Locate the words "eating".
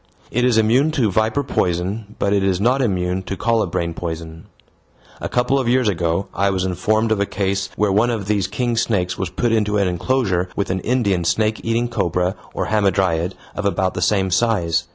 11.63-11.87